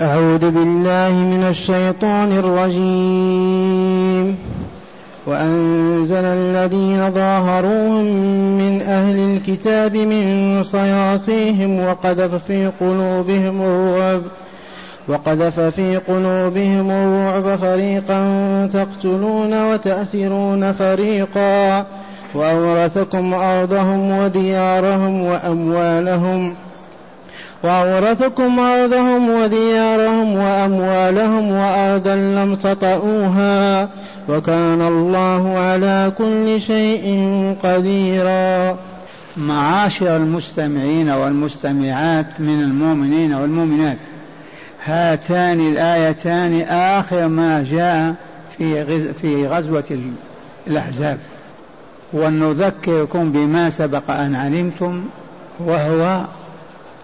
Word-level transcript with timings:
أعوذ 0.00 0.50
بالله 0.50 1.12
من 1.12 1.46
الشيطان 1.48 2.32
الرجيم. 2.32 4.36
وأنزل 5.26 6.24
الذين 6.24 7.10
ظاهروهم 7.10 8.04
من 8.58 8.82
أهل 8.82 9.18
الكتاب 9.18 9.96
من 9.96 10.62
صياصيهم 10.62 11.80
وقذف 11.80 12.44
في 12.44 12.70
قلوبهم 12.80 13.62
الرعب 13.62 14.22
وقذف 15.08 15.60
في 15.60 15.96
قلوبهم 15.96 16.90
الرعب 16.90 17.56
فريقا 17.56 18.20
تقتلون 18.72 19.72
وتأسرون 19.72 20.72
فريقا. 20.72 21.86
وأورثكم 22.34 23.34
أرضهم 23.34 24.18
وديارهم 24.18 25.24
وأموالهم 25.24 26.54
وأورثكم 27.62 28.60
أرضهم 28.60 29.30
وديارهم 29.30 30.34
وأموالهم 30.34 31.50
وأرضا 31.50 32.14
لم 32.14 32.54
تطئوها 32.54 33.88
وكان 34.28 34.82
الله 34.82 35.58
على 35.58 36.12
كل 36.18 36.60
شيء 36.60 37.26
قديرا. 37.62 38.76
معاشر 39.36 40.16
المستمعين 40.16 41.10
والمستمعات 41.10 42.26
من 42.38 42.62
المؤمنين 42.62 43.34
والمؤمنات 43.34 43.96
هاتان 44.84 45.60
الآيتان 45.60 46.60
آخر 46.68 47.28
ما 47.28 47.64
جاء 47.70 48.14
في 48.58 49.12
في 49.14 49.46
غزوة 49.46 49.98
الأحزاب. 50.66 51.18
ونذكركم 52.12 53.32
بما 53.32 53.70
سبق 53.70 54.10
أن 54.10 54.34
علمتم 54.34 55.04
وهو 55.60 56.20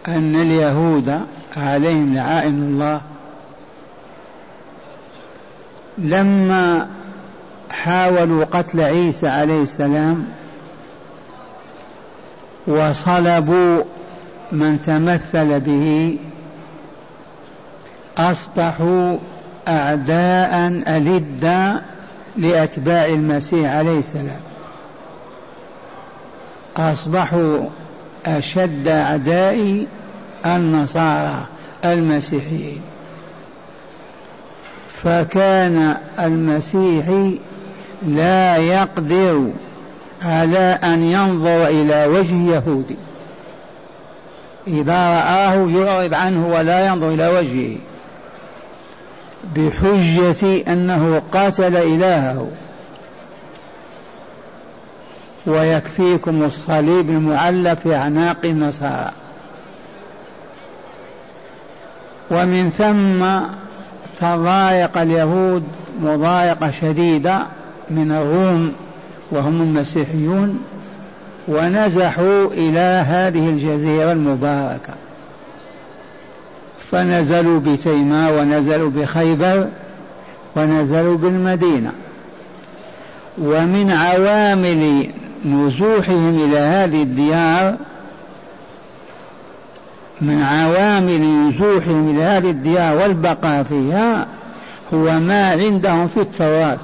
أن 0.08 0.36
اليهود 0.36 1.20
عليهم 1.56 2.14
لعائن 2.14 2.62
الله 2.62 3.00
لما 5.98 6.88
حاولوا 7.70 8.44
قتل 8.44 8.80
عيسى 8.80 9.28
عليه 9.28 9.62
السلام 9.62 10.26
وصلبوا 12.66 13.82
من 14.52 14.82
تمثل 14.82 15.60
به 15.60 16.18
أصبحوا 18.18 19.16
أعداء 19.68 20.66
ألدا 20.96 21.82
لأتباع 22.36 23.04
المسيح 23.06 23.72
عليه 23.72 23.98
السلام. 23.98 24.40
أصبحوا 26.76 27.58
أشد 28.26 28.88
أعداء 28.88 29.86
النصارى 30.46 31.46
المسيحيين. 31.84 32.80
فكان 35.02 35.96
المسيحي 36.18 37.38
لا 38.06 38.56
يقدر 38.56 39.50
على 40.22 40.78
أن 40.84 41.02
ينظر 41.02 41.66
إلى 41.66 42.06
وجه 42.06 42.34
يهودي. 42.34 42.96
إذا 44.68 45.06
رآه 45.06 45.68
يعرض 45.70 46.14
عنه 46.14 46.48
ولا 46.48 46.86
ينظر 46.86 47.08
إلى 47.08 47.28
وجهه 47.28 47.76
بحجة 49.56 50.72
أنه 50.72 51.22
قاتل 51.32 51.76
إلهه. 51.76 52.48
ويكفيكم 55.46 56.42
الصليب 56.44 57.10
المعلق 57.10 57.74
في 57.74 57.94
أعناق 57.94 58.36
النصارى 58.44 59.10
ومن 62.30 62.70
ثم 62.70 63.24
تضايق 64.20 64.98
اليهود 64.98 65.62
مضايقة 66.00 66.70
شديدة 66.70 67.46
من 67.90 68.12
الروم 68.12 68.72
وهم 69.30 69.62
المسيحيون 69.62 70.64
ونزحوا 71.48 72.46
إلى 72.46 73.04
هذه 73.08 73.48
الجزيرة 73.48 74.12
المباركة. 74.12 74.94
فنزلوا 76.92 77.60
بتيماء 77.60 78.32
ونزلوا 78.32 78.90
بخيبر 78.90 79.68
ونزلوا 80.56 81.16
بالمدينة. 81.16 81.92
ومن 83.38 83.90
عوامل 83.90 85.08
نزوحهم 85.46 86.44
إلى 86.44 86.58
هذه 86.58 87.02
الديار 87.02 87.76
من 90.20 90.42
عوامل 90.42 91.20
نزوحهم 91.20 92.10
إلى 92.10 92.22
هذه 92.22 92.50
الديار 92.50 92.96
والبقاء 92.96 93.62
فيها 93.62 94.26
هو 94.94 95.20
ما 95.20 95.50
عندهم 95.50 96.08
في 96.08 96.20
التوراة 96.20 96.78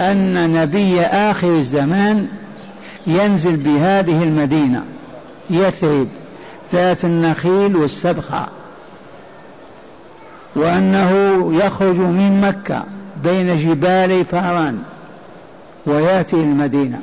أن 0.00 0.52
نبي 0.52 1.00
آخر 1.00 1.56
الزمان 1.56 2.28
ينزل 3.06 3.56
بهذه 3.56 4.22
المدينة 4.22 4.84
يثرب 5.50 6.08
ذات 6.72 7.04
النخيل 7.04 7.76
والسبخة 7.76 8.46
وأنه 10.56 11.10
يخرج 11.54 11.96
من 11.96 12.40
مكة 12.40 12.84
بين 13.24 13.56
جبال 13.56 14.24
فاران 14.24 14.78
ويأتي 15.86 16.36
المدينة. 16.36 17.00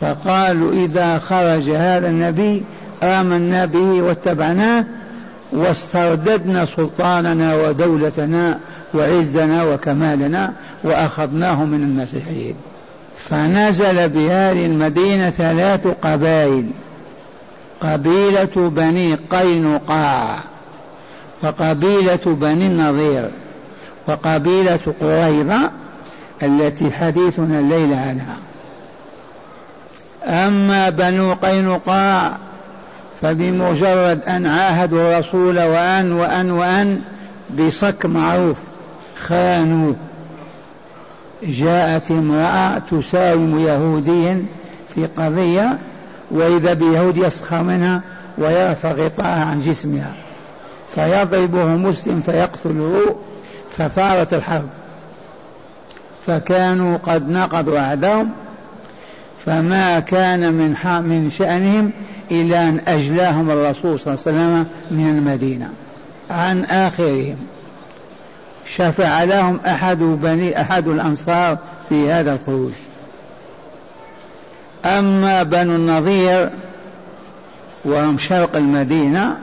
فقالوا 0.00 0.72
إذا 0.72 1.18
خرج 1.18 1.70
هذا 1.70 2.08
النبي 2.08 2.62
آمنا 3.02 3.64
به 3.64 4.02
واتبعناه 4.02 4.84
واسترددنا 5.52 6.64
سلطاننا 6.64 7.54
ودولتنا 7.54 8.58
وعزنا 8.94 9.64
وكمالنا 9.64 10.52
وأخذناه 10.84 11.64
من 11.64 11.82
المسيحيين. 11.82 12.54
فنزل 13.18 14.08
بهذه 14.08 14.66
المدينة 14.66 15.30
ثلاث 15.30 15.86
قبائل. 16.02 16.64
قبيلة 17.80 18.70
بني 18.76 19.14
قينقاع 19.30 20.44
وقبيلة 21.42 22.18
بني 22.26 22.66
النظير 22.66 23.28
وقبيلة 24.08 24.78
قريظة 25.00 25.70
التي 26.42 26.90
حديثنا 26.90 27.60
الليلة 27.60 27.96
عنها. 27.96 28.36
أما 30.26 30.90
بنو 30.90 31.32
قينقاع 31.32 32.38
فبمجرد 33.22 34.22
أن 34.28 34.46
عاهدوا 34.46 35.00
الرسول 35.00 35.58
وأن 35.58 36.12
وأن 36.12 36.50
وأن 36.50 37.00
بصك 37.58 38.06
معروف 38.06 38.56
خانوا. 39.16 39.94
جاءت 41.42 42.10
امرأة 42.10 42.78
تساوم 42.78 43.58
يهوديا 43.58 44.46
في 44.94 45.06
قضية 45.06 45.78
وإذا 46.30 46.72
بيهود 46.72 47.16
يسخر 47.16 47.62
منها 47.62 48.02
ويرفع 48.38 48.92
غطاءها 48.92 49.44
عن 49.44 49.60
جسمها. 49.60 50.12
فيضربه 50.94 51.64
مسلم 51.64 52.20
فيقتله 52.20 53.16
فثارت 53.78 54.34
الحرب. 54.34 54.68
فكانوا 56.26 56.96
قد 56.96 57.30
نقضوا 57.30 57.78
عهدهم 57.78 58.30
فما 59.46 60.00
كان 60.00 60.52
من 60.52 60.76
من 60.84 61.30
شأنهم 61.30 61.90
إلى 62.30 62.58
أن 62.58 62.80
أجلاهم 62.86 63.50
الرسول 63.50 64.00
صلى 64.00 64.14
الله 64.14 64.24
عليه 64.26 64.36
وسلم 64.36 64.66
من 64.90 65.18
المدينة 65.18 65.70
عن 66.30 66.64
آخرهم. 66.64 67.36
شفع 68.76 69.24
لهم 69.24 69.60
أحد 69.66 69.98
بني 69.98 70.60
أحد 70.60 70.88
الأنصار 70.88 71.58
في 71.88 72.10
هذا 72.10 72.32
الخروج. 72.32 72.72
أما 74.84 75.42
بنو 75.42 75.74
النظير 75.76 76.50
وهم 77.84 78.18
شرق 78.18 78.56
المدينة 78.56 79.36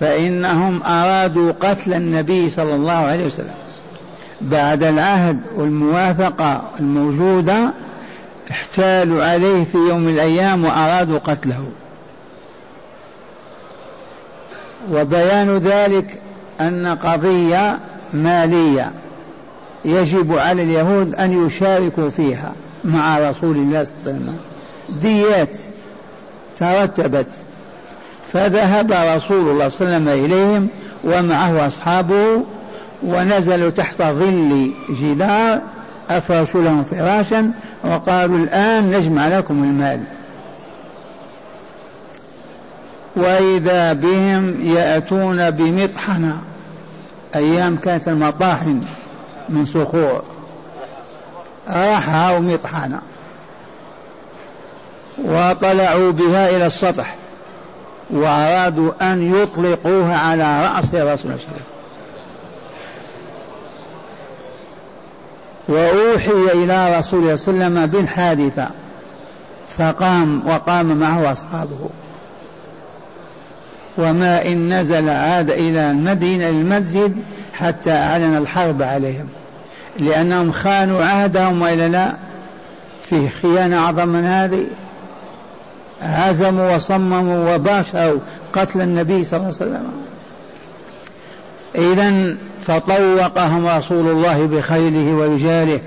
فإنهم 0.00 0.82
أرادوا 0.82 1.52
قتل 1.60 1.94
النبي 1.94 2.50
صلى 2.50 2.74
الله 2.74 2.92
عليه 2.92 3.26
وسلم 3.26 3.54
بعد 4.40 4.82
العهد 4.82 5.40
والموافقة 5.54 6.62
الموجودة 6.80 7.70
احتالوا 8.50 9.24
عليه 9.24 9.64
في 9.64 9.78
يوم 9.78 10.00
من 10.00 10.14
الأيام 10.14 10.64
وأرادوا 10.64 11.18
قتله. 11.18 11.64
وبيان 14.92 15.56
ذلك 15.56 16.22
أن 16.60 16.98
قضية 17.02 17.78
مالية 18.12 18.92
يجب 19.84 20.38
على 20.38 20.62
اليهود 20.62 21.14
أن 21.14 21.46
يشاركوا 21.46 22.10
فيها 22.10 22.52
مع 22.84 23.18
رسول 23.18 23.56
الله 23.56 23.84
صلى 23.84 23.94
الله 23.96 24.12
عليه 24.12 24.20
وسلم. 24.20 24.38
ديات 24.88 25.56
ترتبت 26.56 27.26
فذهب 28.32 28.92
رسول 28.92 29.50
الله 29.50 29.68
صلى 29.68 29.86
الله 29.86 29.94
عليه 29.94 30.06
وسلم 30.06 30.08
إليهم 30.08 30.68
ومعه 31.04 31.66
أصحابه 31.66 32.42
ونزلوا 33.02 33.70
تحت 33.70 34.02
ظل 34.02 34.70
جدار 34.90 35.60
أفرشوا 36.10 36.62
لهم 36.62 36.84
فراشا 36.84 37.50
وقالوا 37.84 38.38
الآن 38.38 38.90
نجمع 38.90 39.28
لكم 39.28 39.62
المال. 39.62 40.00
وإذا 43.16 43.92
بهم 43.92 44.66
يأتون 44.66 45.50
بمطحنة 45.50 46.38
أيام 47.34 47.76
كانت 47.76 48.08
المطاحن 48.08 48.80
من 49.48 49.66
صخور 49.66 50.22
رحى 51.68 52.36
ومطحنة 52.36 53.00
وطلعوا 55.24 56.12
بها 56.12 56.50
إلى 56.50 56.66
السطح 56.66 57.16
وأرادوا 58.10 58.92
أن 59.02 59.34
يطلقوها 59.34 60.16
على 60.18 60.68
رأس 60.68 60.84
رسول 60.84 61.00
الله 61.00 61.16
صلى 61.16 61.24
الله 61.24 61.32
عليه 61.32 61.34
وسلم. 61.34 61.73
وأوحي 65.68 66.32
إلى 66.54 66.98
رسول 66.98 67.20
الله 67.20 67.36
صلى 67.36 67.54
الله 67.54 67.64
عليه 67.64 67.74
وسلم 67.74 67.86
بالحادثة 67.86 68.68
فقام 69.78 70.42
وقام 70.46 70.96
معه 70.96 71.32
أصحابه. 71.32 71.88
وما 73.98 74.46
إن 74.46 74.80
نزل 74.80 75.08
عاد 75.08 75.50
إلى 75.50 75.90
المدينة 75.90 76.48
المسجد 76.48 77.16
حتى 77.52 77.92
أعلن 77.92 78.36
الحرب 78.36 78.82
عليهم 78.82 79.26
لأنهم 79.98 80.52
خانوا 80.52 81.04
عهدهم 81.04 81.62
وإلا 81.62 81.88
لا. 81.88 82.12
في 83.08 83.28
خيانة 83.28 83.78
أعظم 83.78 84.08
من 84.08 84.24
هذه 84.24 84.64
هزموا 86.00 86.76
وصمموا 86.76 87.54
وباشروا 87.54 88.20
قتل 88.52 88.80
النبي 88.80 89.24
صلى 89.24 89.36
الله 89.36 89.46
عليه 89.46 89.56
وسلم. 89.56 90.03
إذا 91.76 92.36
فطوقهم 92.66 93.66
رسول 93.66 94.08
الله 94.08 94.46
بخيله 94.46 95.14
ورجاله 95.14 95.80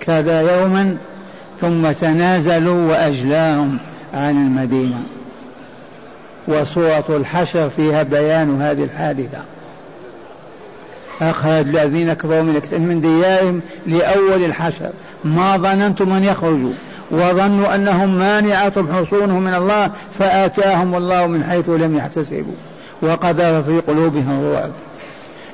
كذا 0.00 0.40
يوما 0.40 0.96
ثم 1.60 1.92
تنازلوا 1.92 2.90
وأجلاهم 2.90 3.78
عن 4.14 4.30
المدينة. 4.30 5.02
وسورة 6.48 7.04
الحشر 7.08 7.70
فيها 7.70 8.02
بيان 8.02 8.60
هذه 8.60 8.84
الحادثة. 8.84 9.38
أخرج 11.22 11.76
الذين 11.76 12.12
كفروا 12.12 12.42
من 12.42 12.62
من 12.72 13.00
ديارهم 13.00 13.60
لأول 13.86 14.44
الحشر. 14.44 14.90
ما 15.24 15.56
ظننتم 15.56 16.12
أن 16.12 16.24
يخرجوا 16.24 16.72
وظنوا 17.10 17.74
أنهم 17.74 18.18
مانعتهم 18.18 18.88
حصونهم 18.92 19.42
من 19.42 19.54
الله 19.54 19.90
فآتاهم 20.18 20.94
الله 20.94 21.26
من 21.26 21.44
حيث 21.44 21.68
لم 21.68 21.96
يحتسبوا. 21.96 22.54
وقذف 23.02 23.66
في 23.66 23.80
قلوبهم 23.80 24.40
الرعب. 24.40 24.70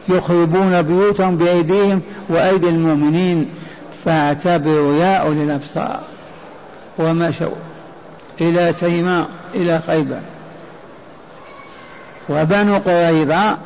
يخربون 0.08 0.82
بيوتهم 0.82 1.37
بأيديهم 1.37 2.02
وأيدي 2.29 2.69
المؤمنين. 2.69 3.49
فاعتبروا 4.05 4.97
يا 4.97 5.17
أولي 5.17 5.44
الأبصار 5.44 6.00
ومشوا 6.99 7.55
إلى 8.41 8.73
تيماء 8.73 9.29
إلى 9.55 9.81
خيبر. 9.87 10.20
وبنو 12.29 12.79
قريظة 12.79 13.58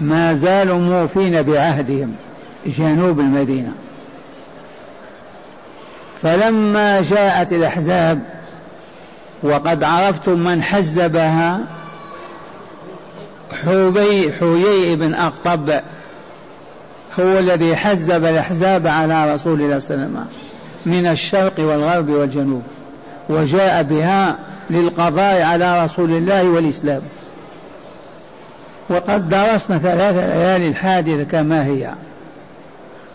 ما 0.00 0.34
زالوا 0.34 0.78
موفين 0.78 1.42
بعهدهم 1.42 2.14
جنوب 2.66 3.20
المدينة. 3.20 3.72
فلما 6.22 7.02
جاءت 7.02 7.52
الأحزاب 7.52 8.20
وقد 9.42 9.84
عرفتم 9.84 10.38
من 10.38 10.62
حزبها 10.62 11.60
حوبي 13.52 14.32
حويي 14.32 14.96
بن 14.96 15.14
أقطب 15.14 15.70
هو 17.20 17.38
الذي 17.38 17.76
حزب 17.76 18.24
الأحزاب 18.24 18.86
على 18.86 19.34
رسول 19.34 19.60
الله 19.60 19.78
صلى 19.78 19.94
الله 19.94 20.06
عليه 20.06 20.16
وسلم 20.16 20.26
من 20.86 21.06
الشرق 21.06 21.54
والغرب 21.58 22.08
والجنوب 22.08 22.62
وجاء 23.28 23.82
بها 23.82 24.36
للقضاء 24.70 25.42
على 25.42 25.84
رسول 25.84 26.10
الله 26.10 26.44
والإسلام. 26.44 27.02
وقد 28.90 29.28
درسنا 29.28 29.78
ثلاث 29.78 30.16
ليالي 30.16 30.68
الحادثة 30.68 31.24
كما 31.24 31.66
هي 31.66 31.94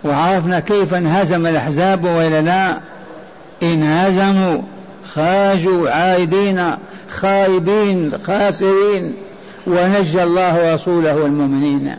وعرفنا 0.03 0.59
كيف 0.59 0.93
انهزم 0.93 1.47
الأحزاب 1.47 2.05
وإلا 2.05 2.41
لا 2.41 2.77
انهزموا 3.63 4.61
خرجوا 5.05 5.89
عائدين 5.89 6.71
خائبين 7.09 8.11
خاسرين. 8.17 9.13
ونجى 9.67 10.23
الله 10.23 10.73
رسوله 10.73 11.15
والمؤمنين 11.15 11.95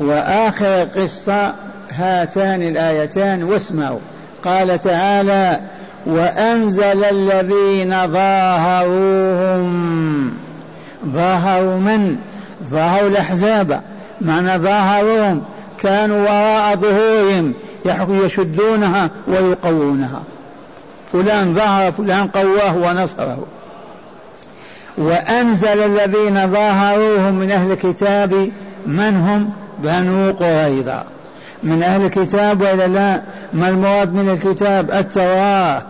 وآخر 0.00 0.84
قصة 0.84 1.54
هاتان 1.90 2.62
الآيتان 2.62 3.42
واسمعوا. 3.42 3.98
قال 4.44 4.80
تعالى 4.80 5.60
وأنزل 6.06 7.04
الذين 7.04 8.12
ظاهروهم. 8.12 9.64
ظاهروا 11.06 11.78
من؟ 11.78 12.16
ظاهروا 12.68 13.08
الأحزاب. 13.08 13.80
معنى 14.20 14.58
ظاهروهم. 14.58 15.42
كانوا 15.82 16.22
وراء 16.22 16.76
ظهورهم. 16.76 17.54
يشدونها 18.24 19.10
ويقوونها. 19.28 20.22
فلان 21.12 21.54
ظهر 21.54 21.92
فلان 21.92 22.28
قواه 22.28 22.76
ونصره. 22.76 23.46
وأنزل 24.98 25.78
الذين 25.84 26.46
ظاهروهم 26.46 27.34
من 27.34 27.50
أهل 27.50 27.72
الكتاب 27.72 28.50
من 28.86 29.16
هم؟ 29.16 29.50
بنو 29.78 30.32
قريظة. 30.32 31.04
من 31.62 31.82
أهل 31.82 32.04
الكتاب 32.04 32.60
وإلا 32.60 32.86
لا؟ 32.86 33.22
ما 33.52 33.68
المراد 33.68 34.14
من 34.14 34.30
الكتاب؟ 34.30 34.90
التوراة. 34.90 35.82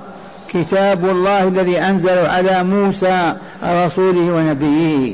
كتاب 0.49 1.05
الله 1.05 1.49
الذي 1.49 1.81
أنزل 1.81 2.19
على 2.19 2.65
موسى 2.65 3.35
رسوله 3.65 4.33
ونبيه. 4.33 5.13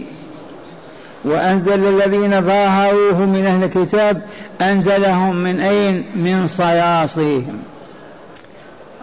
وأنزل 1.24 1.88
الذين 1.88 2.40
ظاهروه 2.40 3.26
من 3.26 3.46
أهل 3.46 3.64
الكتاب 3.64 4.22
أنزلهم 4.60 5.36
من 5.36 5.60
أين؟ 5.60 6.04
من 6.16 6.48
صياصيهم. 6.48 7.58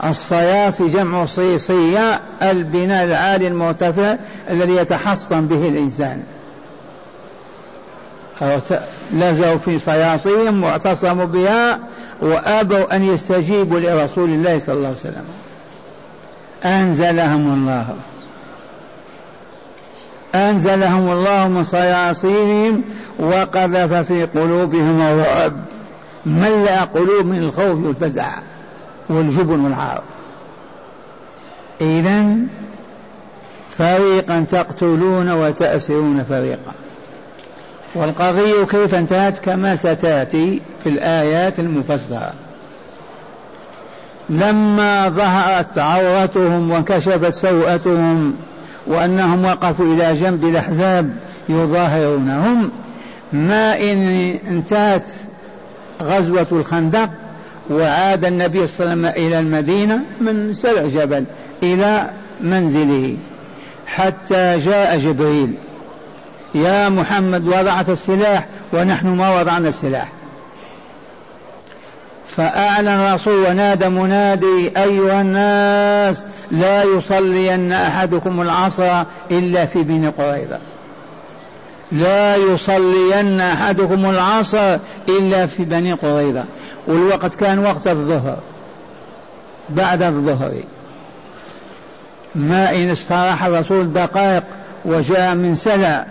الصياصي 0.04 0.88
جمع 0.88 1.26
صيصية 1.26 2.22
البناء 2.42 3.06
العالي 3.06 3.48
المرتفع 3.48 4.16
الذي 4.50 4.76
يتحصن 4.76 5.48
به 5.48 5.68
الإنسان. 5.68 6.24
لزوا 9.14 9.58
في 9.58 9.80
صياصيهم 9.80 10.64
واعتصموا 10.64 11.26
بها 11.26 11.80
وأبوا 12.22 12.96
أن 12.96 13.04
يستجيبوا 13.04 13.80
لرسول 13.80 14.30
الله 14.30 14.60
صلى 14.60 14.76
الله 14.76 14.88
عليه 14.88 14.98
وسلم. 14.98 15.26
أنزلهم 16.66 17.54
الله. 17.54 17.96
أنزلهم 20.36 21.12
الله 21.12 21.48
من 21.48 21.64
صياصيهم 21.64 22.82
وقذف 23.20 23.94
في 23.94 24.26
قلوبهم 24.26 25.02
الرعب 25.02 25.54
ملأ 26.26 26.84
قلوب 26.84 27.26
من 27.26 27.38
الخوف 27.38 27.86
والفزع. 27.86 28.30
والجبن 29.10 29.60
والعار. 29.60 30.04
اذا 31.82 32.36
فريقا 33.70 34.46
تقتلون 34.50 35.32
وتأسرون 35.32 36.24
فريقا. 36.30 36.74
والقضية 37.96 38.66
كيف 38.66 38.96
انتهت؟ 38.96 39.40
كما 39.40 39.76
ستأتي 39.76 40.62
في 40.84 40.90
الآيات 40.90 41.60
المفسرة 41.60 42.34
لما 44.30 45.10
ظهرت 45.10 45.78
عورتهم 45.78 46.72
وانكشفت 46.72 47.34
سوءتهم 47.34 48.36
وأنهم 48.88 49.46
وقفوا 49.46 49.86
إلى 49.86 50.14
جنب 50.14 50.44
الأحزاب 50.44 51.10
يظاهرونهم 51.50 52.70
ما 53.34 53.80
إن 53.80 54.08
انتهت 54.48 55.12
غزوة 56.02 56.48
الخندق 56.52 57.10
وعاد 57.70 58.26
النبي 58.26 58.68
صلى 58.68 58.94
الله 58.94 59.08
عليه 59.08 59.12
وسلم 59.12 59.26
إلى 59.26 59.40
المدينة 59.40 60.00
من 60.22 60.54
سلع 60.54 60.82
جبل 60.82 61.26
إلى 61.64 62.10
منزله 62.42 63.18
حتى 63.88 64.60
جاء 64.60 64.98
جبريل. 64.98 65.54
يا 66.56 66.90
محمد 66.90 67.48
وضعت 67.48 67.90
السلاح 67.90 68.46
ونحن 68.74 69.08
ما 69.08 69.40
وضعنا 69.40 69.70
السلاح. 69.70 70.08
فأعلن 72.36 72.88
الرسول 72.88 73.46
ونادى 73.46 73.90
منادي 73.90 74.72
أيها 74.78 75.22
الناس 75.22 76.26
لا 76.52 76.84
يصلين 76.84 77.72
أحدكم 77.72 78.42
العصر 78.42 79.04
إلا 79.32 79.66
في 79.66 79.84
بني 79.84 80.08
قريظة. 80.08 80.60
لا 81.92 82.36
يصلين 82.36 83.42
أحدكم 83.42 84.10
العصر 84.10 84.78
إلا 85.10 85.46
في 85.46 85.64
بني 85.64 85.94
قريظة. 85.94 86.46
والوقت 86.88 87.36
كان 87.36 87.60
وقت 87.60 87.88
الظهر 87.88 88.38
بعد 89.70 90.04
الظهر. 90.04 90.52
ما 92.36 92.76
إن 92.76 92.90
استراح 92.90 93.44
الرسول 93.44 93.94
دقائق 93.94 94.44
وجاء 94.86 95.36
من 95.36 95.56
سلع 95.56 96.06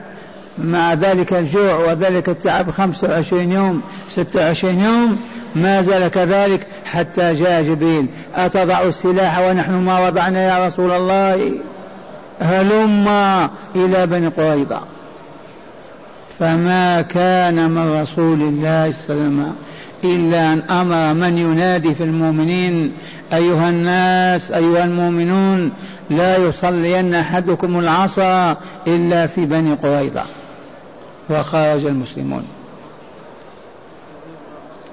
مع 0.59 0.95
ذلك 0.95 1.33
الجوع 1.33 1.75
وذلك 1.75 2.28
التعب 2.28 2.71
خمسة 2.71 3.09
وعشرين 3.09 3.52
يوم 3.52 3.83
ستة 4.12 4.47
وعشرين 4.47 4.80
يوم 4.80 5.18
ما 5.54 5.83
زال 5.83 6.09
كذلك 6.09 6.66
حتى 6.85 7.35
جاء 7.35 7.62
جبريل. 7.62 8.06
أتضع 8.35 8.83
السلاح 8.83 9.38
ونحن 9.38 9.73
ما 9.73 10.06
وضعنا 10.06 10.42
يا 10.42 10.66
رسول 10.66 10.92
الله؟ 10.92 11.50
هلما 12.40 13.50
إلى 13.76 14.06
بني 14.06 14.28
قريظة. 14.28 14.80
فما 16.38 17.02
كان 17.02 17.71
من 17.71 18.02
رسول 18.02 18.42
الله 18.42 18.92
صلى 18.92 19.16
الله 19.16 19.23
عليه 19.23 19.45
وسلم 19.45 19.54
إلا 20.15 20.53
أن 20.53 20.63
أمر 20.71 21.15
من 21.15 21.39
ينادي 21.39 21.95
في 21.95 22.05
المؤمنين 22.05 22.93
أيها 23.33 23.69
الناس 23.69 24.51
أيها 24.51 24.85
المؤمنون 24.85 25.73
لا 26.11 26.37
يصلين 26.37 27.15
أحدكم 27.15 27.79
العصا 27.79 28.57
إلا 28.87 29.27
في 29.27 29.47
بني 29.47 29.75
قريظة. 29.75 30.23
وخرج 31.31 31.85
المسلمون. 31.85 32.45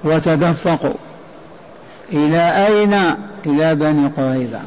وتدفقوا. 0.04 0.94
إلى 2.12 2.66
أين؟ 2.66 2.94
إلى 3.46 3.74
بني 3.74 4.06
قريظة. 4.16 4.60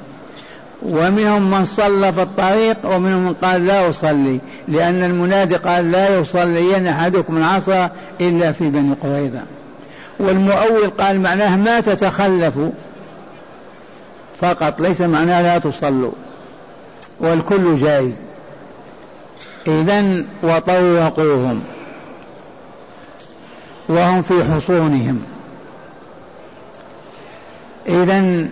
ومنهم 0.83 1.51
من 1.51 1.65
صلى 1.65 2.13
في 2.13 2.21
الطريق 2.21 2.77
ومنهم 2.85 3.25
من 3.25 3.33
قال 3.33 3.65
لا 3.67 3.89
أصلي 3.89 4.39
لأن 4.67 5.03
المنادي 5.03 5.55
قال 5.55 5.91
لا 5.91 6.19
يصلين 6.19 6.87
أحدكم 6.87 7.37
العصا 7.37 7.89
إلا 8.21 8.51
في 8.51 8.69
بني 8.69 8.95
قريظة. 9.03 9.41
والمؤول 10.19 10.89
قال 10.89 11.21
معناه 11.21 11.55
ما 11.55 11.79
تتخلفوا 11.79 12.71
فقط 14.41 14.81
ليس 14.81 15.01
معناه 15.01 15.41
لا 15.41 15.57
تصلوا 15.57 16.11
والكل 17.19 17.77
جائز. 17.77 18.23
إذا 19.67 20.23
وطوقوهم 20.43 21.63
وهم 23.89 24.21
في 24.21 24.43
حصونهم. 24.43 25.23
إذا 27.87 28.47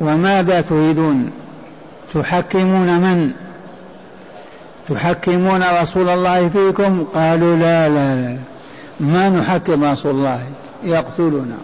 وماذا 0.00 0.60
تريدون؟ 0.60 1.30
تحكمون 2.14 3.00
من؟ 3.00 3.32
تحكمون 4.90 5.62
رسول 5.82 6.08
الله 6.08 6.48
فيكم؟ 6.48 7.04
قالوا 7.14 7.56
لا 7.56 7.88
لا 7.88 8.14
لا. 8.14 8.36
ما 9.00 9.28
نحكم 9.28 9.84
رسول 9.84 10.10
الله؟ 10.10 10.42
يقتلنا 10.84 11.58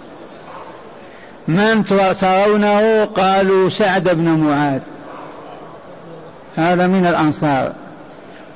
من 1.48 1.84
ترونه؟ 1.84 3.04
قالوا 3.04 3.68
سعد 3.68 4.08
بن 4.08 4.28
معاذ. 4.28 4.80
هذا 6.56 6.86
من 6.86 7.06
الأنصار. 7.06 7.72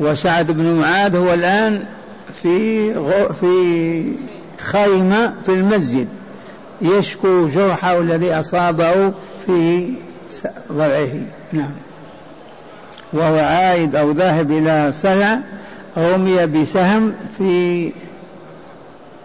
وسعد 0.00 0.50
بن 0.50 0.72
معاذ 0.72 1.16
هو 1.16 1.34
الآن 1.34 1.84
في 2.42 2.92
في 3.32 4.04
خيمة 4.58 5.34
في 5.46 5.48
المسجد. 5.48 6.08
يشكو 6.82 7.46
جرحه 7.46 7.98
الذي 8.00 8.34
أصابه 8.34 9.12
في 9.46 9.92
ضلعه 10.72 11.08
نعم. 11.52 11.70
وهو 13.12 13.38
عائد 13.38 13.96
أو 13.96 14.10
ذاهب 14.10 14.50
إلى 14.50 14.92
سلع 14.92 15.38
رمي 15.98 16.46
بسهم 16.46 17.12
في 17.38 17.92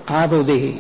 عضده. 0.10 0.72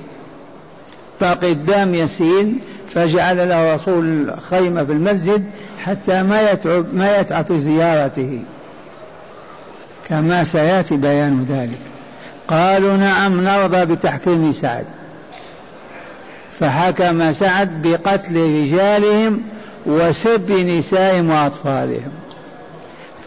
باقي 1.21 1.51
الدم 1.51 1.95
يسيل 1.95 2.55
فجعل 2.89 3.49
له 3.49 3.75
رسول 3.75 4.33
خيمة 4.49 4.83
في 4.83 4.91
المسجد 4.91 5.43
حتى 5.83 6.23
ما 6.23 6.51
يتعب 6.51 6.93
ما 6.93 7.17
يتعب 7.17 7.45
في 7.45 7.59
زيارته. 7.59 8.43
كما 10.09 10.43
سيأتي 10.43 10.97
بيان 10.97 11.45
ذلك. 11.49 11.79
قالوا 12.47 12.97
نعم 12.97 13.41
نرضى 13.41 13.85
بتحكيم 13.85 14.51
سعد. 14.51 14.85
فحكم 16.59 17.33
سعد 17.33 17.81
بقتل 17.81 18.35
رجالهم 18.35 19.41
وسب 19.85 20.51
نسائهم 20.51 21.29
وأطفالهم. 21.29 22.11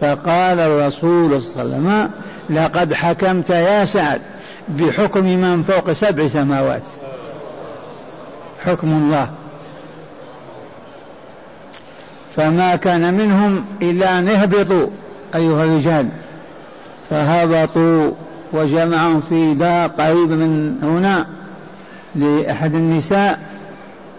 فقال 0.00 0.60
الرسول 0.60 1.42
صلى 1.42 1.62
الله 1.62 1.74
عليه 1.74 1.76
وسلم 1.76 2.10
لقد 2.50 2.94
حكمت 2.94 3.50
يا 3.50 3.84
سعد 3.84 4.20
بحكم 4.68 5.24
من 5.24 5.62
فوق 5.62 5.92
سبع 5.92 6.28
سماوات. 6.28 6.82
حكم 8.64 8.92
الله. 8.92 9.30
فما 12.36 12.76
كان 12.76 13.14
منهم 13.14 13.64
إلا 13.82 14.18
أن 14.18 14.28
اهبطوا 14.28 14.86
أيها 15.34 15.64
الرجال. 15.64 16.08
فهبطوا 17.10 18.10
وجمعهم 18.52 19.20
في 19.20 19.54
دار 19.54 19.88
قريب 19.88 20.30
من 20.30 20.74
هنا 20.82 21.26
لأحد 22.14 22.74
النساء 22.74 23.38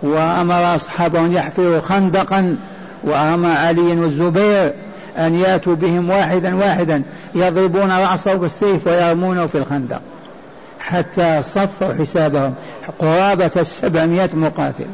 وأمر 0.02 0.76
أصحابه 0.76 1.20
أن 1.20 1.34
يحفروا 1.34 1.80
خندقا 1.80 2.56
وأمر 3.04 3.52
علي 3.52 3.82
والزبير 3.82 4.74
أن 5.18 5.36
يأتوا 5.36 5.76
بهم 5.76 6.10
واحدا 6.10 6.56
واحدا 6.56 7.04
يضربون 7.36 7.92
رأسه 7.92 8.34
بالسيف 8.34 8.88
ويرمونه 8.88 9.46
في 9.46 9.58
الخندق 9.58 10.02
حتى 10.80 11.44
صفوا 11.44 11.94
حسابهم. 11.94 12.54
قرابة 13.00 13.52
السبعمائة 13.56 14.30
مقاتل. 14.36 14.88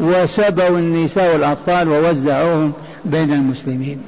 وسبوا 0.00 0.78
النساء 0.78 1.32
والأطفال 1.32 1.88
ووزعوهم 1.88 2.72
بين 3.04 3.32
المسلمين. 3.32 4.02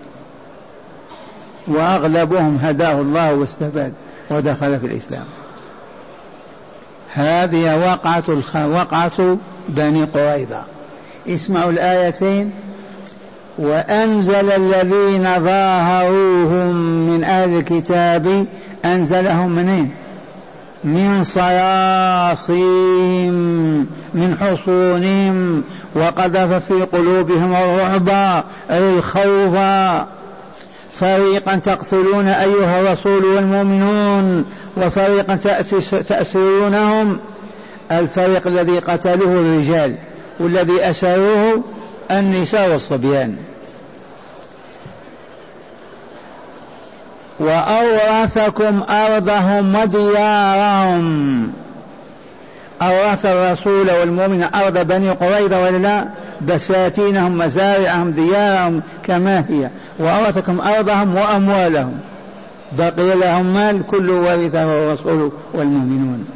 وأغلبهم 1.66 2.59
هداه 2.62 3.00
الله 3.00 3.35
واستفاد 3.35 3.92
ودخل 4.30 4.80
في 4.80 4.87
الإسلام. 4.87 5.25
هذه 7.14 7.78
وقعة 7.78 8.25
الخ... 8.28 8.57
وقعة 8.57 9.37
بني 9.69 10.04
قريظة. 10.04 10.62
اسمعوا 11.28 11.71
الآيتين 11.71 12.52
وأنزل 13.61 14.50
الذين 14.50 15.25
ظاهروهم 15.38 16.75
من 17.11 17.25
أهل 17.25 17.57
الكتاب 17.57 18.47
أنزلهم 18.85 19.50
منين 19.50 19.90
من 20.85 21.25
صياصيم 21.25 22.57
من 24.14 24.37
حصونهم 24.40 25.62
وقذف 25.95 26.73
في 26.73 26.83
قلوبهم 26.83 27.55
الرعب 27.55 28.09
أي 28.71 28.95
الخوف. 28.95 29.57
فريقا 30.93 31.57
تقتلون 31.57 32.29
أيها 32.29 32.81
الرسول 32.81 33.25
والمؤمنون 33.25 34.45
وفريقا 34.76 35.37
تأسرونهم. 36.09 37.19
الفريق 37.93 38.47
الذي 38.47 38.79
قتلوه 38.79 39.40
الرجال 39.40 39.95
والذي 40.40 40.90
أسروه 40.90 41.62
النساء 42.11 42.71
والصبيان. 42.73 43.37
وأورثكم 47.40 48.82
أرضهم 48.90 49.75
وديارهم. 49.75 51.52
أورث 52.82 53.26
الرسول 53.26 53.90
والمؤمن 53.90 54.47
أرض 54.54 54.78
بني 54.78 55.11
قريظة 55.11 55.62
ولا 55.62 55.78
لا 55.78 56.04
بساتينهم 56.40 57.38
مزارعهم 57.38 58.11
ديارهم 58.11 58.82
كما 59.06 59.44
هي. 59.49 59.68
وأورثكم 59.99 60.61
أرضهم 60.61 61.16
وأموالهم. 61.16 62.00
بقي 62.78 63.16
لهم 63.16 63.54
مال 63.54 63.87
كل 63.87 64.11
ورثه 64.11 64.62
الرسول 64.62 65.32
والمؤمنون. 65.54 66.26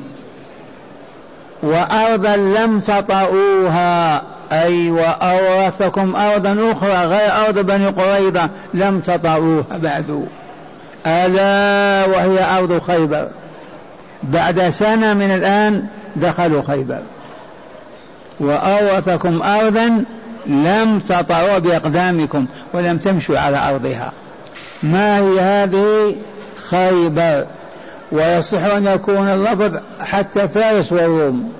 وأرضا 1.62 2.36
لم 2.36 2.80
تطئوها. 2.80 4.22
أي 4.52 4.90
وأورثكم 4.90 6.16
أرضا 6.16 6.72
أخرى 6.72 7.06
غير 7.06 7.46
أرض 7.46 7.58
بني 7.58 7.86
قريظة 7.86 8.48
لم 8.74 9.00
تطئوها 9.00 9.64
بعد. 9.82 10.26
ألا 11.06 12.06
وهي 12.06 12.58
أرض 12.58 12.82
خيبر. 12.82 13.28
بعد 14.22 14.68
سنة 14.68 15.14
من 15.14 15.30
الآن 15.30 15.86
دخلوا 16.16 16.62
خيبر. 16.62 17.00
وأورثكم 18.40 19.42
أرضا 19.42 20.04
لم 20.46 20.98
تطعوا 21.08 21.58
بأقدامكم 21.58 22.46
ولم 22.72 22.98
تمشوا 22.98 23.38
على 23.38 23.56
أرضها. 23.56 24.12
ما 24.82 25.18
هي 25.18 25.40
هذه؟ 25.40 26.16
خيبر. 26.70 27.46
ويصح 28.12 28.64
أن 28.64 28.86
يكون 28.86 29.28
اللفظ 29.28 29.76
حتى 30.00 30.48
فارس 30.48 30.92
والروم 30.92 31.52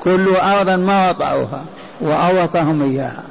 كل 0.00 0.36
أرضا 0.36 0.76
ما 0.76 1.10
وطعوها 1.10 1.64
وأورثهم 2.00 2.82
إياها. 2.82 3.22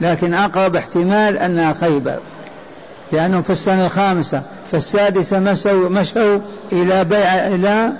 لكن 0.00 0.34
أقرب 0.34 0.76
احتمال 0.76 1.38
أنها 1.38 1.72
خيبر. 1.72 2.18
لأنهم 3.12 3.42
في 3.42 3.50
السنة 3.50 3.86
الخامسة 3.86 4.42
في 4.70 4.76
السادسة 4.76 5.40
مشوا, 5.40 5.88
مشوا 5.88 6.38
إلى 6.72 7.04
بيع 7.04 7.46
إلى 7.46 7.92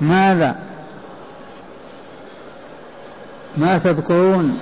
ماذا؟ 0.00 0.56
ما 3.56 3.78
تذكرون؟ 3.78 4.58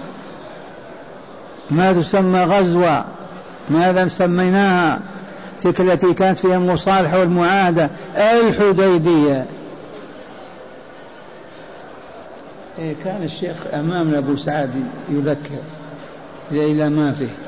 ما 1.70 1.92
تسمى 1.92 2.44
غزوة 2.44 3.04
ماذا 3.70 4.08
سميناها؟ 4.08 5.00
تلك 5.60 5.80
التي 5.80 6.14
كانت 6.14 6.38
فيها 6.38 6.56
المصالحة 6.56 7.20
والمعاهدة 7.20 7.90
الحديبية. 8.16 9.44
إيه 12.78 12.94
كان 13.04 13.22
الشيخ 13.22 13.56
أمامنا 13.74 14.18
أبو 14.18 14.36
سعد 14.36 14.70
يذكر 15.08 15.58
إلى 16.50 16.88
ما 16.88 17.12
فيه. 17.12 17.45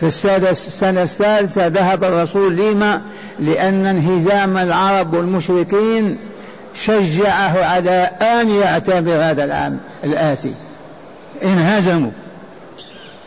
في 0.00 0.06
السنة 0.50 1.02
الثالثة 1.02 1.66
ذهب 1.66 2.04
الرسول 2.04 2.56
لما؟ 2.56 3.02
لأن 3.38 3.86
انهزام 3.86 4.56
العرب 4.56 5.14
والمشركين 5.14 6.18
شجعه 6.74 7.64
على 7.64 8.10
أن 8.22 8.48
يعتبر 8.48 9.14
هذا 9.14 9.44
العام 9.44 9.78
الآتي. 10.04 10.54
انهزموا. 11.42 12.10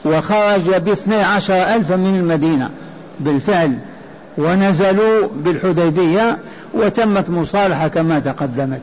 وخرج 0.05 0.61
باثني 0.61 1.15
عشر 1.15 1.53
ألفا 1.53 1.95
من 1.95 2.15
المدينة 2.19 2.69
بالفعل 3.19 3.77
ونزلوا 4.37 5.27
بالحديبية 5.35 6.37
وتمت 6.73 7.29
مصالحة 7.29 7.87
كما 7.87 8.19
تقدمت. 8.19 8.81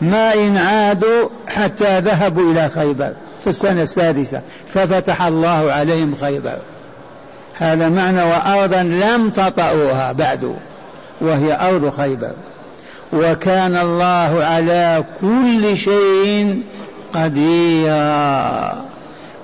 ما 0.00 0.34
إن 0.34 0.56
عادوا 0.56 1.28
حتى 1.48 2.00
ذهبوا 2.00 2.52
إلى 2.52 2.68
خيبر. 2.68 3.12
في 3.48 3.54
السنة 3.54 3.82
السادسة 3.82 4.40
ففتح 4.74 5.22
الله 5.22 5.72
عليهم 5.72 6.14
خيبر. 6.20 6.58
هذا 7.54 7.88
معنى 7.88 8.22
وأرضا 8.22 8.82
لم 8.82 9.30
تطأوها 9.30 10.12
بعد 10.12 10.54
وهي 11.20 11.68
أرض 11.68 11.90
خيبر. 11.90 12.30
وكان 13.12 13.76
الله 13.76 14.44
على 14.44 15.04
كل 15.20 15.76
شيء 15.76 16.62
قديرا. 17.14 18.74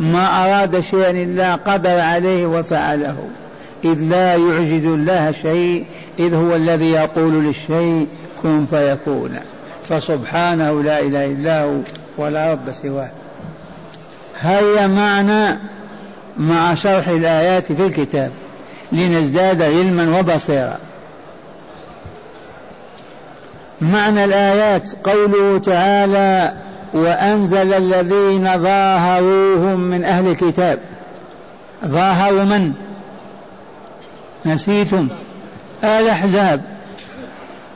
ما 0.00 0.44
أراد 0.44 0.80
شيئا 0.80 1.10
إلا 1.10 1.54
قدر 1.54 2.00
عليه 2.00 2.46
وفعله. 2.46 3.16
إذ 3.84 3.98
لا 4.00 4.34
يعجز 4.34 4.84
الله 4.84 5.34
شيء 5.42 5.84
إذ 6.18 6.34
هو 6.34 6.56
الذي 6.56 6.90
يقول 6.90 7.44
للشيء 7.44 8.06
كن 8.42 8.66
فيكون 8.66 9.38
فسبحانه 9.88 10.82
لا 10.82 11.00
إله 11.00 11.24
إلا 11.24 11.62
هو 11.62 11.78
ولا 12.18 12.52
رب 12.52 12.72
سواه. 12.72 13.10
هيا 14.44 14.86
معنا 14.86 15.60
مع 16.38 16.74
شرح 16.74 17.08
الآيات 17.08 17.72
في 17.72 17.86
الكتاب 17.86 18.30
لنزداد 18.92 19.62
علما 19.62 20.18
وبصيرا. 20.18 20.78
معنى 23.80 24.24
الآيات 24.24 24.90
قوله 25.04 25.58
تعالى 25.58 26.52
وأنزل 26.92 27.72
الذين 27.74 28.58
ظاهروهم 28.58 29.80
من 29.80 30.04
أهل 30.04 30.26
الكتاب. 30.26 30.78
ظاهروا 31.86 32.44
من؟ 32.44 32.72
نسيتم. 34.46 35.08
الأحزاب 35.84 36.62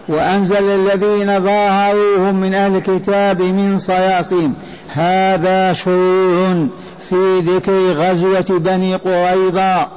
وأنزل 0.08 0.64
الذين 0.64 1.40
ظاهروهم 1.40 2.34
من 2.34 2.54
أهل 2.54 2.76
الكتاب 2.76 3.42
من 3.42 3.78
صياصيم. 3.78 4.54
هذا 4.94 5.72
شروع 5.72 6.66
في 7.00 7.38
ذكر 7.38 7.92
غزوة 7.92 8.58
بني 8.58 8.94
قريظة. 8.94 9.88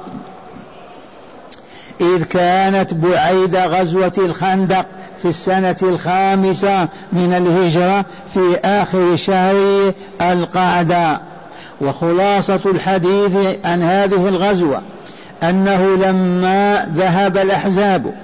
إذ 2.00 2.24
كانت 2.24 2.94
بعيد 2.94 3.56
غزوة 3.56 4.12
الخندق 4.18 4.86
في 5.18 5.28
السنة 5.28 5.76
الخامسة 5.82 6.88
من 7.12 7.32
الهجرة 7.32 8.04
في 8.34 8.56
آخر 8.64 9.16
شهر 9.16 9.92
القعدة. 10.20 11.20
وخلاصة 11.80 12.60
الحديث 12.66 13.36
عن 13.64 13.82
هذه 13.82 14.28
الغزوة 14.28 14.82
أنه 15.42 15.96
لما 15.96 16.88
ذهب 16.94 17.36
الأحزاب 17.36 18.14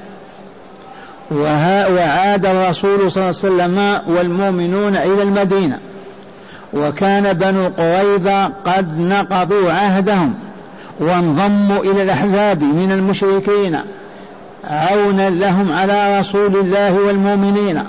وعاد 1.30 2.46
الرسول 2.46 3.12
صلى 3.12 3.30
الله 3.30 3.62
عليه 3.62 3.74
وسلم 3.78 4.00
والمؤمنون 4.16 4.96
إلى 4.96 5.22
المدينة 5.22 5.78
وكان 6.72 7.32
بنو 7.32 7.68
قريظة 7.68 8.44
قد 8.44 8.98
نقضوا 8.98 9.72
عهدهم 9.72 10.34
وانضموا 11.00 11.78
إلى 11.78 12.02
الأحزاب 12.02 12.62
من 12.62 12.92
المشركين 12.92 13.78
عونا 14.64 15.30
لهم 15.30 15.72
على 15.72 16.18
رسول 16.18 16.56
الله 16.56 17.00
والمؤمنين. 17.00 17.82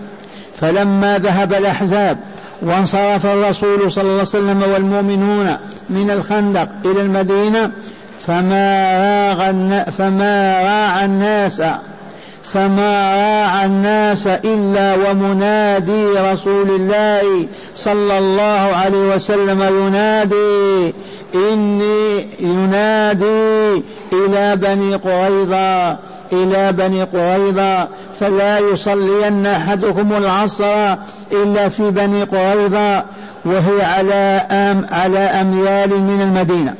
فلما 0.61 1.17
ذهب 1.17 1.53
الأحزاب 1.53 2.17
وانصرف 2.61 3.25
الرسول 3.25 3.91
صلى 3.91 4.01
الله 4.01 4.13
عليه 4.13 4.21
وسلم 4.21 4.63
والمؤمنون 4.73 5.57
من 5.89 6.11
الخندق 6.11 6.67
إلى 6.85 7.01
المدينة 7.01 7.71
فما 9.97 10.63
راعى 10.63 11.05
الناس 11.05 11.61
فما 12.53 13.15
راعى 13.15 13.65
الناس 13.65 14.27
إلا 14.27 14.95
ومنادي 14.95 16.05
رسول 16.05 16.69
الله 16.69 17.47
صلى 17.75 18.17
الله 18.17 18.75
عليه 18.83 19.15
وسلم 19.15 19.61
ينادي 19.61 20.93
إني 21.35 22.27
ينادي 22.39 23.83
إلى 24.13 24.55
بني 24.55 24.95
قريظة 24.95 25.97
إلى 26.33 26.71
بني 26.71 27.03
قريظة 27.03 27.87
فلا 28.19 28.59
يصلين 28.59 29.45
أحدكم 29.45 30.13
العصر 30.13 30.95
إلا 31.31 31.69
في 31.69 31.91
بني 31.91 32.23
قريظة 32.23 33.03
وهي 33.45 33.81
على 33.81 34.41
أم 34.51 34.85
على 34.91 35.19
أميال 35.19 35.89
من 35.89 36.21
المدينة. 36.21 36.73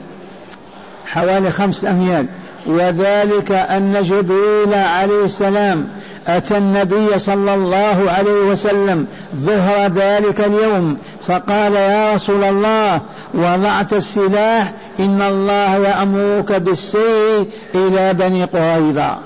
حوالي 1.06 1.52
خمس 1.52 1.86
أميال. 1.86 2.26
وذلك 2.70 3.52
أن 3.52 4.04
جبريل 4.04 4.74
عليه 4.74 5.26
السلام 5.26 5.88
أتى 6.28 6.58
النبي 6.58 7.20
صلى 7.20 7.54
الله 7.54 8.12
عليه 8.18 8.42
وسلم 8.52 9.08
ظهر 9.36 9.92
ذلك 9.92 10.42
اليوم 10.42 10.98
فقال 11.28 11.74
يا 11.74 12.14
رسول 12.16 12.44
الله 12.44 13.02
وضعت 13.34 13.94
السلاح 13.94 14.72
إن 15.00 15.22
الله 15.22 15.76
يأمرك 15.76 16.54
بالسير 16.54 17.46
إلى 17.76 18.14
بني 18.14 18.44
قريظة. 18.44 19.18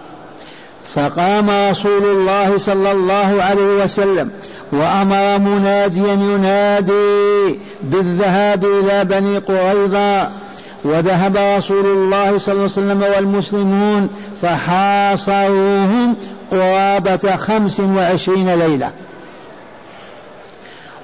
فقام 0.96 1.50
رسول 1.72 2.04
الله 2.04 2.58
صلى 2.58 2.92
الله 2.92 3.44
عليه 3.44 3.84
وسلم 3.84 4.30
وأمر 4.72 5.38
مناديا 5.40 6.14
ينادي 6.14 7.60
بالذهاب 7.84 8.66
إلى 8.66 9.06
بني 9.06 9.38
قريظة. 9.38 10.43
وذهب 10.84 11.38
رسول 11.38 11.86
الله 11.86 12.38
صلى 12.38 12.54
الله 12.54 12.62
عليه 12.64 12.64
وسلم 12.64 13.04
والمسلمون 13.16 14.10
فحاصروهم 14.42 16.16
قرابة 16.52 17.36
خمس 17.36 17.80
وعشرين 17.80 18.54
ليلة. 18.56 18.92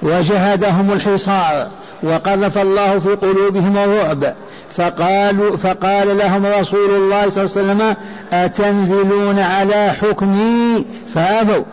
وجهدهم 0.02 0.92
الحصار 0.92 1.68
وقذف 2.02 2.58
الله 2.58 2.98
في 2.98 3.08
قلوبهم 3.08 3.76
الرعب. 3.76 4.34
فقالوا 4.72 5.56
فقال 5.56 6.18
لهم 6.18 6.46
رسول 6.46 6.90
الله 6.90 7.28
صلى 7.28 7.44
الله 7.44 7.56
عليه 7.56 7.84
وسلم 7.84 7.96
أتنزلون 8.32 9.38
على 9.38 9.92
حكمي؟ 10.02 10.84
فأبوا. 11.14 11.64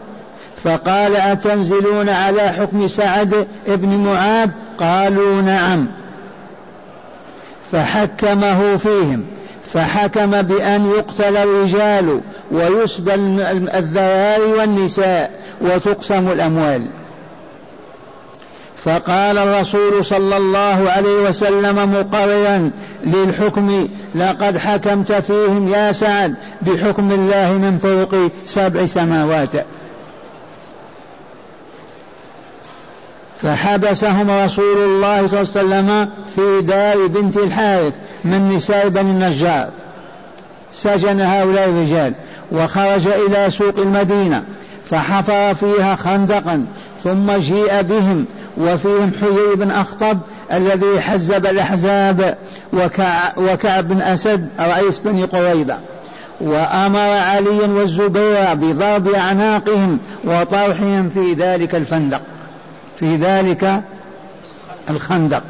فقال 0.63 1.15
أتنزلون 1.15 2.09
على 2.09 2.41
حكم 2.41 2.87
سعد 2.87 3.47
بن 3.67 3.89
معاذ؟ 3.89 4.49
قالوا 4.77 5.41
نعم. 5.41 5.87
فحكمه 7.71 8.77
فيهم 8.77 9.23
فحكم 9.73 10.41
بأن 10.41 10.91
يقتل 10.97 11.37
الرجال 11.37 12.21
ويسبى 12.51 13.13
الذراري 13.77 14.53
والنساء 14.53 15.31
وتقسم 15.61 16.27
الأموال. 16.31 16.81
فقال 18.87 19.37
الرسول 19.37 20.05
صلى 20.05 20.37
الله 20.37 20.91
عليه 20.91 21.29
وسلم 21.29 21.93
مقررا 21.93 22.71
للحكم 23.05 23.87
لقد 24.15 24.57
حكمت 24.57 25.11
فيهم 25.11 25.73
يا 25.73 25.91
سعد 25.91 26.35
بحكم 26.61 27.11
الله 27.11 27.51
من 27.53 27.77
فوق 27.77 28.15
سبع 28.45 28.85
سماوات 28.85 29.49
فحبسهم 33.41 34.31
رسول 34.31 34.77
الله 34.77 35.27
صلى 35.27 35.41
الله 35.41 35.75
عليه 35.75 35.85
وسلم 35.85 36.09
في 36.35 36.61
دار 36.61 37.07
بنت 37.07 37.37
الحارث 37.37 37.93
من 38.25 38.55
نساء 38.55 38.89
بني 38.89 39.11
النجار. 39.11 39.69
سجن 40.71 41.21
هؤلاء 41.21 41.69
الرجال 41.69 42.13
وخرج 42.51 43.07
إلى 43.07 43.49
سوق 43.49 43.79
المدينة 43.79 44.43
فحفر 44.85 45.53
فيها 45.53 45.95
خندقا 45.95 46.65
ثم 47.03 47.31
جيء 47.31 47.81
بهم 47.81 48.25
وفيهم 48.57 49.11
حيي 49.21 49.55
بن 49.55 49.71
أخطب 49.71 50.17
الذي 50.53 51.01
حزب 51.01 51.45
الأحزاب 51.45 52.37
وكعب 53.37 53.87
بن 53.87 54.01
أسد 54.01 54.47
رئيس 54.59 54.97
بني 54.97 55.23
قريظة. 55.23 55.77
وأمر 56.41 56.99
عليا 56.99 57.67
والزبير 57.67 58.53
بضرب 58.53 59.07
أعناقهم 59.07 59.99
وطرحهم 60.23 61.09
في 61.09 61.33
ذلك 61.33 61.75
الفندق. 61.75 62.21
في 62.99 63.15
ذلك 63.15 63.81
الخندق. 64.89 65.43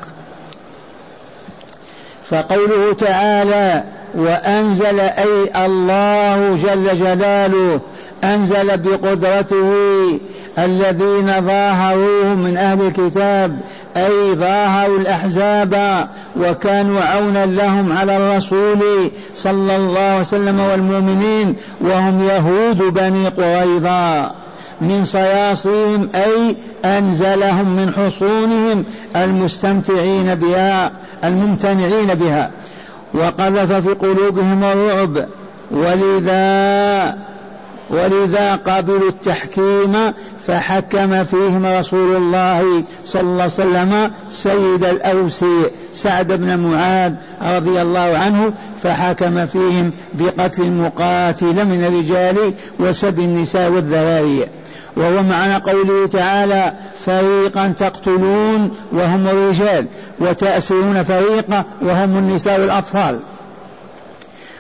فقوله 2.30 2.94
تعالى 2.94 3.84
وأنزل 4.16 5.00
أي 5.00 5.66
الله 5.66 6.60
جل 6.64 7.00
جلاله 7.00 7.80
أنزل 8.24 8.78
بقدرته 8.78 9.74
الذين 10.60 11.42
ظاهروه 11.42 12.36
من 12.36 12.58
أهل 12.58 12.82
الكتاب 12.82 13.60
أي 13.98 14.36
ظاهروا 14.36 15.00
الأحزاب 15.00 16.08
وكانوا 16.40 17.02
عونا 17.02 17.46
لهم 17.46 17.98
على 17.98 18.18
الرسول 18.18 19.12
صلى 19.36 19.76
الله 19.76 20.00
عليه 20.00 20.20
وسلم 20.20 20.60
والمؤمنين 20.60 21.56
وهم 21.82 22.24
يهود 22.24 22.78
بني 22.78 23.28
قريظة. 23.28 24.32
من 24.82 25.06
صياصيهم 25.06 26.10
أي 26.16 26.56
أنزلهم 26.86 27.76
من 27.76 27.94
حصونهم 27.94 28.84
المستمتعين 29.16 30.36
بها 30.36 30.92
الممتنعين 31.24 32.08
بها. 32.08 32.52
وقذف 33.14 33.74
في 33.74 33.94
قلوبهم 33.94 34.64
الرعب. 34.64 35.26
ولذا 35.72 37.18
ولذا 37.90 38.56
قبلوا 38.56 39.10
التحكيم 39.10 40.14
فحكم 40.48 41.24
فيهم 41.24 41.66
رسول 41.66 42.16
الله 42.16 42.84
صلى 43.06 43.22
الله 43.22 43.42
عليه 43.42 43.46
وسلم 43.46 44.12
سيد 44.30 44.84
الأوس 44.84 45.46
سعد 45.94 46.28
بن 46.28 46.60
معاذ 46.60 47.14
رضي 47.42 47.82
الله 47.82 48.18
عنه 48.18 48.54
فحكم 48.84 49.46
فيهم 49.46 49.92
بقتل 50.14 50.62
المقاتل 50.62 51.66
من 51.66 51.84
الرجال 51.84 52.54
وسب 52.80 53.20
النساء 53.20 53.72
والذراري 53.72 54.48
وهو 54.98 55.24
معنى 55.24 55.56
قوله 55.56 56.08
تعالى 56.08 56.74
فريقا 57.06 57.68
تقتلون 57.68 58.76
وهم 58.92 59.28
الرجال 59.28 59.86
وتأسرون 60.20 61.04
فريقا 61.04 61.64
وهم 61.82 62.18
النساء 62.18 62.60
والأطفال 62.60 63.20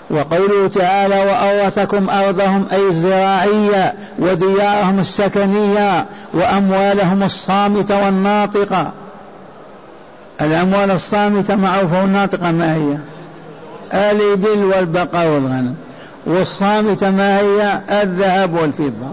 وقوله 0.09 0.67
تعالى 0.67 1.15
وأورثكم 1.15 2.09
أرضهم 2.09 2.65
أي 2.71 2.87
الزراعية 2.87 3.93
وديارهم 4.19 4.99
السكنية 4.99 6.05
وأموالهم 6.33 7.23
الصامتة 7.23 8.05
والناطقة. 8.05 8.91
الأموال 10.41 10.91
الصامتة 10.91 11.55
معروفة 11.55 12.01
والناطقة 12.01 12.51
ما 12.51 12.75
هي؟ 12.75 12.97
الإبل 13.93 14.63
والبقر 14.63 15.27
والغنم. 15.31 15.75
والصامتة 16.25 17.11
ما 17.11 17.39
هي؟ 17.39 17.81
الذهب 18.01 18.53
والفضة. 18.53 19.11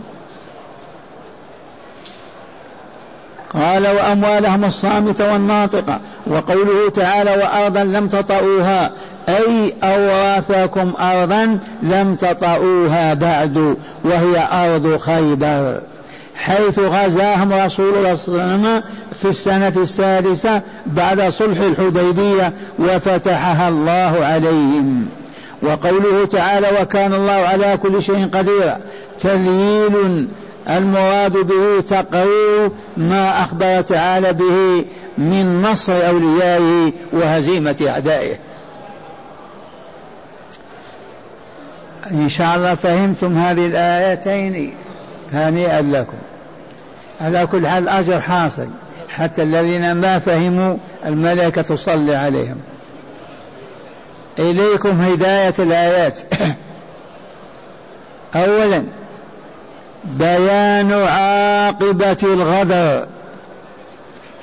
قال 3.55 3.87
وأموالهم 3.87 4.65
الصامتة 4.65 5.33
والناطقة 5.33 6.01
وقوله 6.27 6.91
تعالى 6.95 7.31
وأرضا 7.31 7.85
لم 7.85 8.09
تطئوها 8.09 8.91
أي 9.29 9.75
أوراثكم 9.83 10.93
أرضا 11.01 11.59
لم 11.83 12.15
تطئوها 12.15 13.15
بعد 13.15 13.77
وهي 14.05 14.49
أرض 14.53 14.97
خيبر. 14.97 15.79
حيث 16.37 16.79
غزاهم 16.79 17.53
رسول 17.53 17.95
الله 17.95 18.15
صلى 18.15 18.35
الله 18.35 18.45
عليه 18.45 18.55
وسلم 18.55 18.83
في 19.23 19.29
السنة 19.29 19.73
السادسة 19.77 20.61
بعد 20.87 21.29
صلح 21.29 21.61
الحديبية 21.61 22.53
وفتحها 22.79 23.69
الله 23.69 24.25
عليهم. 24.25 25.07
وقوله 25.63 26.27
تعالى 26.27 26.67
وكان 26.81 27.15
الله 27.15 27.33
على 27.33 27.79
كل 27.83 28.03
شيء 28.03 28.29
قدير 28.35 28.75
تذييل 29.21 30.29
المراد 30.69 31.33
به 31.33 31.81
تقرير 31.81 32.71
ما 32.97 33.43
أخبر 33.43 33.81
تعالى 33.81 34.33
به 34.33 34.85
من 35.19 35.63
نصر 35.63 36.09
أوليائه 36.09 36.93
وهزيمة 37.13 37.87
أعدائه. 37.89 38.37
إن 42.11 42.29
شاء 42.29 42.57
الله 42.57 42.75
فهمتم 42.75 43.39
هذه 43.39 43.67
الآيتين 43.67 44.75
هنيئا 45.33 45.83
لكم. 45.83 46.17
على 47.21 47.47
كل 47.47 47.67
حال 47.67 47.83
الأجر 47.83 48.21
حاصل. 48.21 48.69
حتى 49.09 49.43
الذين 49.43 49.93
ما 49.93 50.19
فهموا 50.19 50.77
الملائكة 51.07 51.63
تصلي 51.63 52.17
عليهم. 52.17 52.57
إليكم 54.39 55.01
هداية 55.01 55.55
الآيات. 55.59 56.21
أولا 58.35 58.85
بيان 60.05 60.93
عاقبة 60.93 62.17
الغدر 62.23 63.07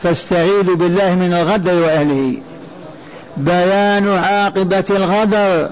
فاستعيذوا 0.04 0.76
بالله 0.76 1.16
من 1.16 1.34
الغدر 1.34 1.74
وأهله. 1.74 2.38
بيان 3.38 4.18
عاقبة 4.18 4.84
الغدر 4.90 5.70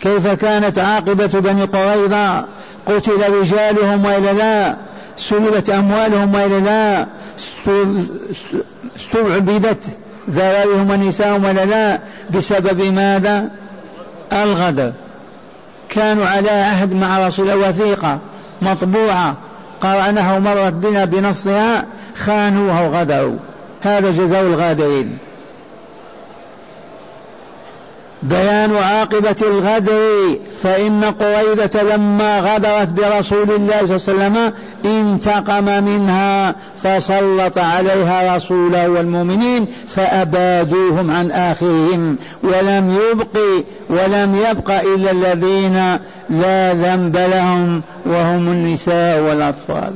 كيف 0.00 0.28
كانت 0.28 0.78
عاقبة 0.78 1.26
بني 1.26 1.62
قريظة؟ 1.62 2.44
قتل 2.86 3.40
رجالهم 3.40 4.04
وإلا 4.04 4.32
لا؟ 4.32 4.76
سلبت 5.16 5.70
أموالهم 5.70 6.34
وإلا 6.34 6.60
لا؟ 6.60 7.06
استعبدت 8.96 9.98
ذراريهم 10.30 10.90
ونساءهم 10.90 11.44
ولا 11.44 11.64
لا؟ 11.64 11.98
بسبب 12.30 12.82
ماذا؟ 12.82 13.48
الغدر. 14.32 14.92
كانوا 15.88 16.26
على 16.26 16.50
عهد 16.50 16.92
مع 16.92 17.26
رسول 17.26 17.50
الله 17.50 17.68
وثيقة. 17.68 18.18
مطبوعة. 18.62 19.34
قرأناها 19.80 20.36
ومرت 20.36 20.72
بنا 20.72 21.04
بنصها 21.04 21.86
خانوها 22.16 22.88
وغدروا. 22.88 23.36
هذا 23.82 24.10
جزاء 24.10 24.42
الغادرين. 24.42 25.18
بيان 28.22 28.76
عاقبة 28.76 29.36
الغدر 29.42 30.38
فإن 30.62 31.04
قريدة 31.04 31.82
لما 31.82 32.40
غدرت 32.40 32.88
برسول 32.88 33.50
الله 33.50 33.98
صلى 33.98 34.14
الله 34.14 34.24
عليه 34.24 34.42
وسلم 34.44 34.52
انتقم 35.16 35.84
منها 35.84 36.54
فسلط 36.82 37.58
عليها 37.58 38.36
رسوله 38.36 38.88
والمؤمنين 38.88 39.66
فأبادوهم 39.94 41.10
عن 41.10 41.30
آخرهم 41.30 42.16
ولم 42.42 42.98
يبق 43.10 43.38
ولم 43.90 44.36
يبق 44.50 44.70
إلا 44.70 45.10
الذين 45.10 45.98
لا 46.30 46.72
ذنب 46.72 47.16
لهم 47.16 47.82
وهم 48.06 48.48
النساء 48.48 49.20
والأطفال. 49.20 49.92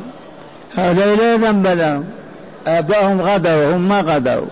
هؤلاء 0.76 1.16
لا 1.16 1.36
ذنب 1.36 1.66
لهم. 1.66 2.04
آباهم 2.66 3.20
غدروا 3.20 3.76
هم 3.76 3.88
ما 3.88 4.00
غدروا 4.00 4.46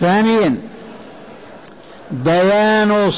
ثانيا 0.00 0.56
بيان 2.10 3.10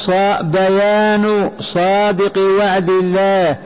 صادق 1.59 2.37
وعد 2.37 2.89
الله 2.89 3.57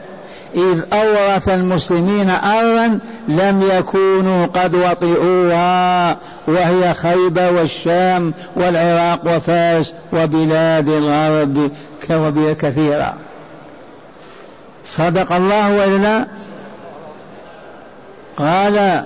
إذ 0.56 0.82
أورث 0.94 1.50
المسلمين 1.50 2.30
أرضا 2.30 3.00
لم 3.28 3.70
يكونوا 3.78 4.46
قد 4.46 4.76
وطئوها 4.76 6.18
وهي 6.48 6.94
خيبة 6.94 7.50
والشام 7.50 8.34
والعراق 8.56 9.20
وفارس 9.26 9.94
وبلاد 10.14 10.90
الغرب 10.90 11.72
وبلاد 12.02 12.54
كثيرة. 12.54 13.14
صدق 14.86 15.32
الله 15.32 15.72
وإلا 15.74 16.26
قال 18.38 19.04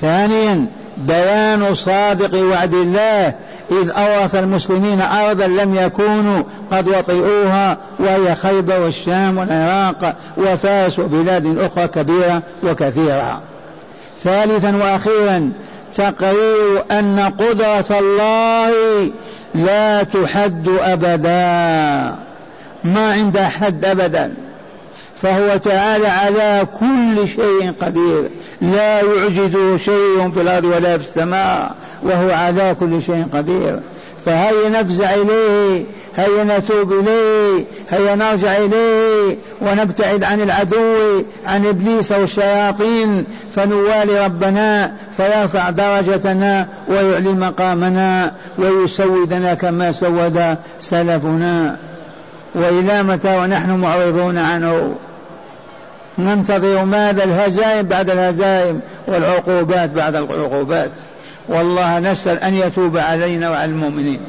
ثانيا 0.00 0.66
بيان 0.96 1.74
صادق 1.74 2.44
وعد 2.44 2.74
الله 2.74 3.34
إذ 3.70 3.90
أورث 3.90 4.34
المسلمين 4.34 5.00
أرضا 5.00 5.46
لم 5.46 5.74
يكونوا 5.74 6.42
قد 6.72 6.88
وطئوها 6.88 7.76
وهي 7.98 8.34
خيبر 8.34 8.80
والشام 8.80 9.38
والعراق 9.38 10.16
وفاس 10.36 10.98
وبلاد 10.98 11.58
أخرى 11.58 11.88
كبيرة 11.88 12.42
وكثيرة. 12.62 13.40
ثالثا 14.24 14.76
وأخيرا 14.76 15.52
تقرير 15.94 16.84
أن 16.90 17.32
قدرة 17.38 17.98
الله 17.98 18.72
لا 19.54 20.02
تحد 20.02 20.68
أبدا 20.80 22.14
ما 22.84 23.12
عند 23.12 23.38
حد 23.38 23.84
أبدا. 23.84 24.34
فهو 25.22 25.56
تعالى 25.56 26.08
على 26.08 26.66
كل 26.80 27.28
شيء 27.28 27.72
قدير 27.80 28.28
لا 28.60 29.00
يعجزه 29.00 29.78
شيء 29.78 30.30
في 30.34 30.40
الأرض 30.40 30.64
ولا 30.64 30.98
في 30.98 31.04
السماء. 31.04 31.74
وهو 32.02 32.30
على 32.30 32.76
كل 32.80 33.02
شيء 33.02 33.26
قدير. 33.34 33.80
فهيا 34.24 34.68
نفزع 34.68 35.14
إليه 35.14 35.84
هيا 36.16 36.44
نتوب 36.44 36.92
إليه 36.92 37.64
هيا 37.90 38.14
نرجع 38.14 38.56
إليه 38.56 39.36
ونبتعد 39.60 40.24
عن 40.24 40.40
العدو 40.40 41.22
عن 41.46 41.66
إبليس 41.66 42.12
والشياطين 42.12 43.24
فنوالي 43.52 44.24
ربنا 44.24 44.92
فيرفع 45.16 45.70
درجتنا 45.70 46.68
ويعلي 46.88 47.32
مقامنا 47.32 48.32
ويسودنا 48.58 49.54
كما 49.54 49.92
سود 49.92 50.56
سلفنا. 50.80 51.76
وإلى 52.54 53.02
متى 53.02 53.38
ونحن 53.38 53.70
معرضون 53.70 54.38
عنه؟ 54.38 54.94
ننتظر 56.18 56.84
ماذا 56.84 57.24
الهزائم 57.24 57.86
بعد 57.86 58.10
الهزائم 58.10 58.80
والعقوبات 59.08 59.90
بعد 59.90 60.16
العقوبات. 60.16 60.90
والله 61.48 61.98
نسأل 61.98 62.38
أن 62.38 62.54
يتوب 62.54 62.96
علينا 62.96 63.50
وعلى 63.50 63.70
المؤمنين. 63.70 64.20